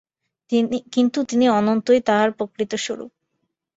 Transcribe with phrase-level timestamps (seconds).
[0.93, 3.11] কিন্তু সেই অনন্তই তাহার প্রকৃত স্বরূপ।